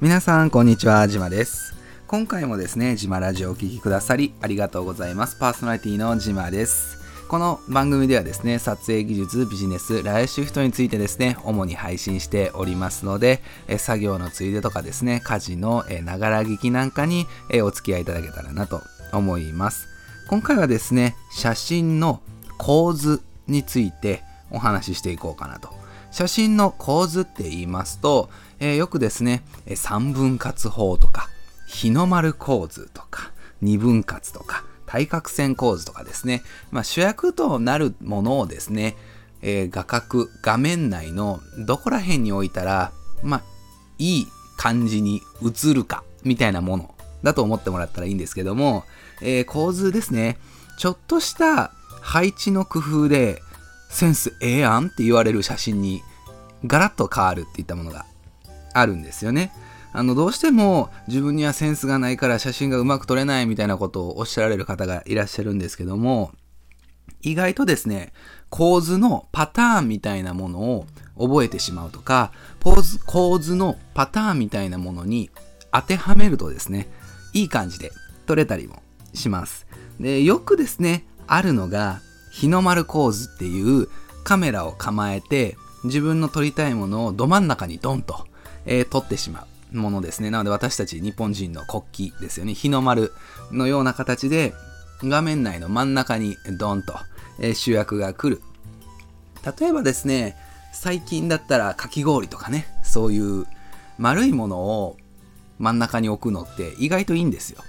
[0.00, 1.06] 皆さんこんにちは。
[1.08, 1.74] じまです。
[2.06, 5.36] 今回もですねじまラジオをお聴きくださりありがとうございます。
[5.36, 6.96] パーソナリティのじまです。
[7.28, 13.42] この番組ではですね撮影技術ビジネスライフシフトについてですね主に配信しておりますので
[13.76, 17.26] 作業のついでとかですね家事のながら聞きなんかに
[17.62, 18.80] お付き合いいただけたらなと
[19.12, 19.86] 思います。
[20.30, 22.22] 今回はですね写真の
[22.56, 25.78] 構図についてお話ししていこうかなと
[26.10, 29.42] 写真の構図って言いますと、えー、よくですね、
[29.74, 31.28] 三分割法とか、
[31.66, 38.96] 日の丸構図とか、二分割とか、対角線構図とかですね、まあ、主役となるものをですね、
[39.42, 42.92] えー、画角、画面内のどこら辺に置いたら、
[43.22, 43.42] まあ、
[43.98, 48.84] いい感じに映るか、みたいなものだと思ってもらったらいいんですけども、
[49.22, 50.38] えー、構図ですね、
[50.76, 53.42] ちょっとした配置の工夫で、
[53.90, 56.02] センスええやんって言われる写真に
[56.64, 58.06] ガラッと変わるっていったものが
[58.72, 59.52] あるんですよね。
[59.92, 66.30] あのどうしても自分にはセンスがないから写真がうまく撮れないみたいなことをおっしゃられる方がいらっしゃるんですけども
[67.22, 68.12] 意外とですね
[68.50, 70.86] 構図のパターンみたいなものを
[71.18, 72.30] 覚えてしまうとか
[72.62, 75.28] 構図構図のパターンみたいなものに
[75.72, 76.88] 当てはめるとですね
[77.32, 77.90] いい感じで
[78.26, 79.66] 撮れたりもします
[79.98, 82.00] でよくですねあるのが
[82.30, 83.88] 日の丸構図っていう
[84.24, 88.26] カメラを構えて自分の撮りたいものをど真ん中にドンと、
[88.66, 90.30] えー、撮ってしまうものですね。
[90.30, 92.54] なので私たち日本人の国旗ですよね。
[92.54, 93.12] 日の丸
[93.50, 94.52] のような形で
[95.02, 96.94] 画面内の真ん中にドンと、
[97.38, 98.42] えー、主役が来る。
[99.58, 100.36] 例えばですね、
[100.72, 103.46] 最近だったらかき氷とかね、そういう
[103.98, 104.96] 丸いものを
[105.58, 107.62] 真ん中に置くのって意外といいんですよ。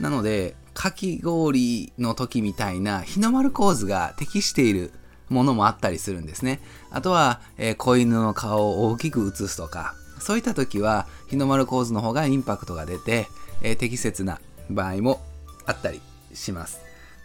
[0.00, 4.92] なので、かき氷の時みたいな日の丸構図が適している
[5.30, 6.60] ものもあったりするんですね。
[6.90, 13.26] あとは、えー、子犬の顔を大きく写すとか、そういった時は日の丸構図の方がインパクトが出て、
[13.62, 14.38] えー、適切な
[14.70, 15.22] 場合も
[15.64, 16.02] あったり
[16.34, 16.78] します。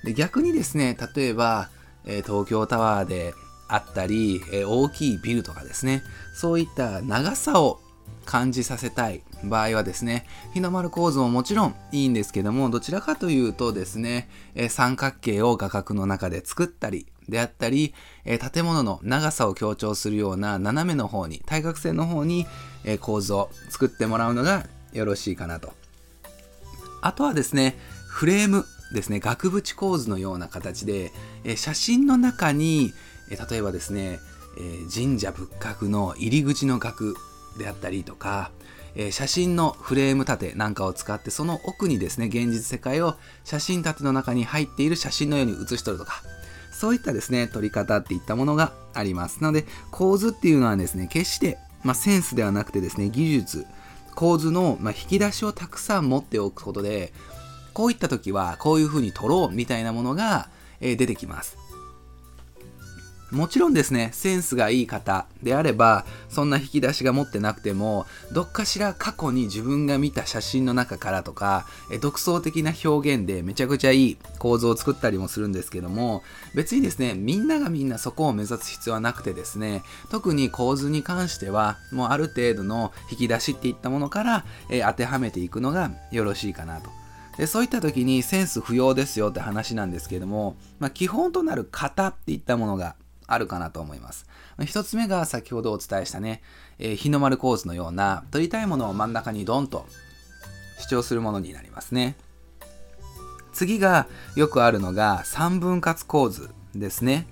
[0.06, 1.70] で逆にですね、例えば、
[2.06, 3.34] えー、東京タワーで
[3.68, 7.82] あったり、え大きいビルとかですね、そういった長さを
[8.26, 17.94] 感じさせたい場合はですね、日の丸構図ももちろんいいんですけども、どちらかというとですね、え三角形を画角の中で作ったり、であったり、
[18.26, 22.46] え、建物の長さを強調するような斜めの方に、対角線の方に、
[22.84, 25.74] え、構図を作ってもらうのがよろしいかなと。
[27.02, 31.12] あとはですね、フレームですね、額縁構図のような形で、
[31.44, 32.94] え、写真の中に、
[33.30, 34.20] え例えばですね、
[34.58, 37.16] え神社仏閣の入り口の額
[37.58, 38.52] であったりとか、
[38.96, 46.24] えー、写真のフレーム立てなんかを使ってその奥にですね現実世界を写真立ての中に入っている写真のように写し取るとか
[46.82, 49.44] そういったですね、取り方っていったものがあります。
[49.44, 53.68] なので、構図っていうのはですね、決して、まあ、センスではなくてですね、技術、
[54.16, 57.14] 構図の、まあ、引き出しをたくさん持っておくことで、
[57.74, 61.56] こういった時はこういう風に撮ろうみたいなものが、えー、出てきます。
[63.32, 76.24] もちろんですね、センスがいい方であれば、そんな引き出しが持ってなくても、どっかしら過去に自分が見た写真の中からとか、え独創的な表現でめちゃくちゃいい構造を作ったりもするんですけども、
[76.56, 86.90] 別にですね、みんながみんなそこを目指す必要はなくてですね、特に構図に関しては、もうある程度の引き出しっていったものから、え当てはめていくのがよろしいかなと。
[87.38, 92.96] でそういった時にセンス不要ですよって話なんですけども、まあ、基本となる型っていったものが
[93.34, 94.26] あるかなと思います。
[94.66, 96.42] 一つ目が先ほどお伝えしたね、
[96.78, 99.86] えー、日の丸構図のような撮りたいものを真ん中にドンと
[100.80, 102.16] 主張するものになりますね。
[103.54, 107.28] 次がよくあるのが三分割構図ですね。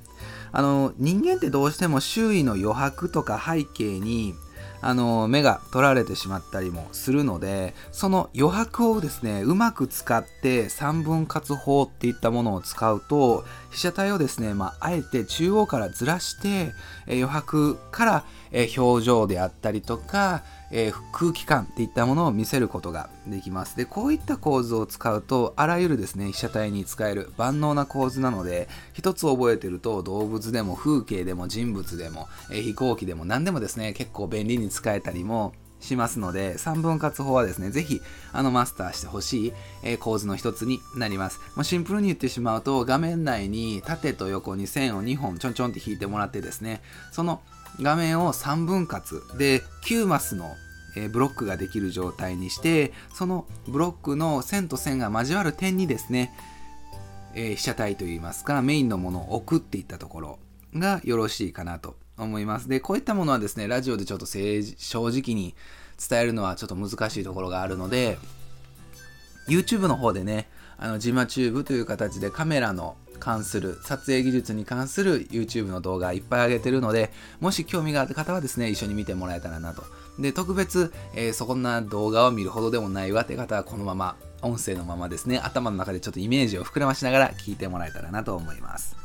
[0.51, 4.33] あの人間ってどうしても周囲の余白とか背景に
[4.81, 16.73] あの目が取られてしまったりもするのでその余白をですねうまく使って三分割法っていったものを使うと被写体をですね、まあ、あえて中央からずらして、
[17.07, 23.77] え余白から、え表情であったりとか、え空気感っていったものを見せることができます。
[23.77, 38.01] で、こういった構図を使うと、あらゆるですね、被写体に使える万能な構図なので、一つ覚えてると動物でも風景でも人物でも、え飛行機でも何でもですね、結構便利に使えたりもしますので、3分割法はですね、ぜひ、
[38.33, 39.53] あの、マスターしてほしい、
[39.83, 41.39] えー、構図の一つになります。
[41.55, 46.81] まあ、シンプルに言ってしまうと、画面内に縦と横に線を2本ちょんちょんって引いてもらってですね、
[47.11, 47.41] その
[47.81, 50.55] 画面を3分割で9マスの
[51.11, 56.33] ブロックができる状態にしてそのブロックの線と線が交わる点にですね、
[57.35, 60.39] えー、被写体といいますかメインのものを置くっていったところ
[60.75, 62.69] がよろしいかなと思います。
[62.69, 64.61] で、こういったものはですね、ラジオでちょっと正
[65.07, 65.55] 直に
[65.99, 68.17] 伝えるのはちょっと難しいところがあるので
[69.49, 77.11] YouTube の方でねあのジマチューブという形でカメラの関する撮影技術に関する YouTube の動画いっぱい上げてるので
[77.41, 79.83] もし興味がある方はですね一緒に見てもらえたらなと。
[80.17, 88.95] で特別、えー、そんな動画を見るほどでもないわって方はこのまま音声のままですね頭の中でちょっとイメージを膨らましながら聞いてもらえたらなと思います。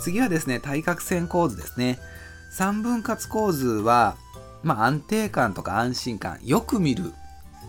[0.00, 1.98] 次はですね対角線構図ですね。
[2.50, 4.16] 3分割構図は、
[4.62, 7.12] まあ、安定感とか安心感よく見る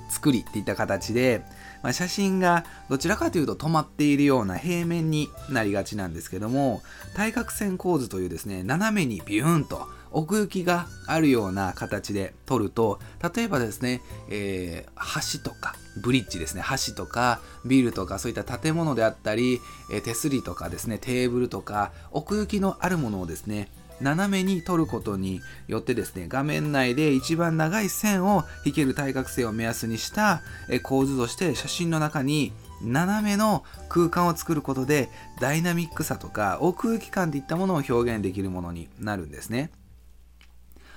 [0.10, 1.44] 作りっていった形で
[1.82, 6.82] まあ、写真がどちらかというと止まっているような平面になりがちなんですけども
[7.16, 13.00] 対角線構図というですね斜めにビューンと奥行きがあるような形で撮ると
[13.36, 19.60] 例えばですね、えー、橋とかブリッジですね橋とかビルとかそういった建物であったり、
[19.92, 23.70] え、手すりとかですねテーブルとか奥行きのあるものをですね
[24.02, 30.42] 斜めに取ることによってですね、画面内で一番長い線を引ける対角線を目安にした
[30.84, 32.52] 構図として写真の中に
[32.82, 35.10] 斜めの空間を作ることで
[35.40, 39.70] ダイナミックさとか奥行き感といったものを表現できるものになるんですね。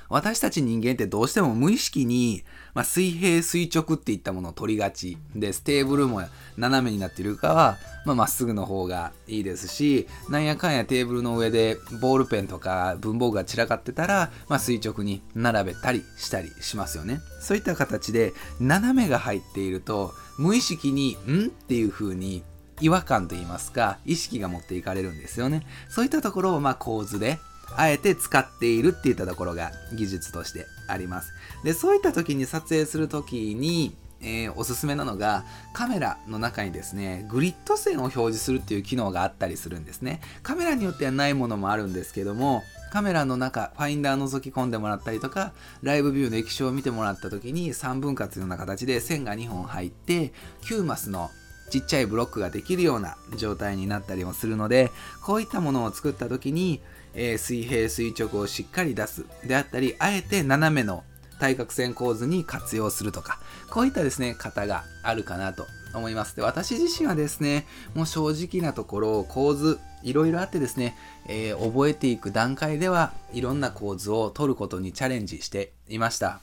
[0.09, 5.63] 私たち人間ってどうしても無意識に、まあ、水平垂直っていったものを取りがちです。
[5.63, 6.23] テーブルも
[6.57, 17.21] 斜めになっているかは、まあ、っすぐの方がいいですし、なんやかんやテーブルの上でボールペンとか文房具が散らかってたら、まあ、垂直に並べたりしたりしますよね。
[17.41, 22.43] そういった形で斜めが入っていると、無意識に、んっていう風に
[22.81, 25.67] 違和感と言いますか、意識が持っていかれるんですよね。
[25.89, 27.39] そういったところを、ま、構図で、
[27.77, 31.33] あえて使っているっていったところが技術としてあります。
[31.65, 45.53] で、そういった時に撮影する時に、えー、おすすめなのがカメラの中にですねグリッド線を表示するっていう機能があったりするんですねカメラによってはないものもあるんですけどもカメラの中ファインダー覗き込んでもらったりとか
[45.83, 50.33] ライブビューの液晶を見てもらった時に3分割のような形で線が2本入って
[50.63, 51.31] 9マスの
[51.71, 54.91] ちっちゃいブロックができるような状態になったりもするので
[55.25, 56.81] こういったものを作った時に
[57.15, 59.25] えー、水平垂直をしっかり出す。
[59.47, 61.05] であったりあえて斜めの
[61.39, 63.41] 対角線構図に活用するとか。
[63.71, 66.37] こういったですね方があるかなと思います。
[66.37, 70.97] で私自身はですねもう正直なところ構図いろいろあってですね、
[71.29, 76.41] えー、覚えていく段階ではいろんな構図を取ることにチャレンジしていました。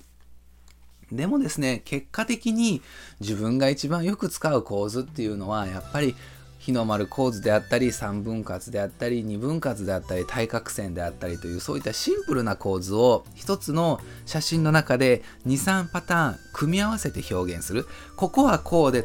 [1.11, 2.81] でもですね結果的に
[3.19, 6.15] 自分が一番よく使う構図っていうのはやっぱり
[6.61, 17.87] 日の丸構図であったり3分割であったり2分割であったり対角線であったりというそういったシンプルな構図を一つの写真の中で23パターン組み合わせて表現する。
[18.15, 19.03] ここはこうで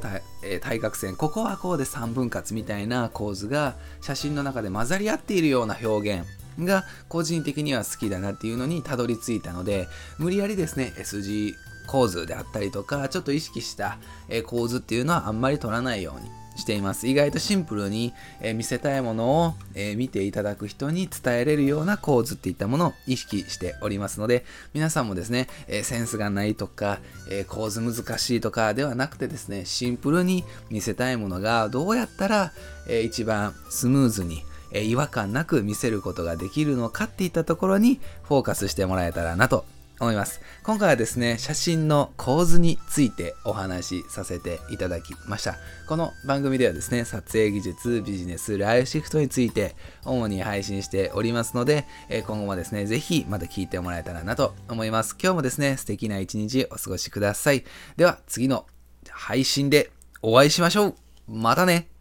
[0.61, 6.27] 対角線ここはこうで3分割みたいな構図が写真の中で混ざり合っているような表現
[6.59, 9.89] が個人的には好きだなっていうのにたどり着いたので
[10.19, 11.55] 無理やりですね S g
[11.87, 13.99] 構図であったりとかちょっと意識した
[14.47, 17.07] 構図っていうのはあんまり取らないようにしています。
[17.07, 24.45] 意外とシンプルに、えー、見せたいものを、えー、見ていただく人に伝えれるような構図っていったものを意識しておりますので、
[24.75, 26.99] 皆さんもですね、えー、センスがないとか、
[27.29, 32.53] え構図難しいとかではなくてですね、シンプルに見せたいものがどうやったら、
[32.89, 34.43] え一番スムーズに、
[34.73, 39.65] え違和感なく見せることができるのかっていったところにフォーカスしてもらえたらなと
[39.99, 40.41] 思います。
[40.63, 45.57] 今回はですね、写真の構図についてお話しさせていただきました。
[45.89, 49.75] この番組ではですね、撮影技術、ビジネス、ライフシフトについて
[50.05, 51.87] 主に配信しておりますので、
[52.27, 55.17] 今後もですね、ぜひまた聞いてもらえたらなと思います。
[55.21, 57.65] 今日もですね、素敵な一日お過ごしください。
[57.97, 58.67] では、次の
[59.11, 60.95] 配信でお会いしましょう。
[61.29, 61.96] またね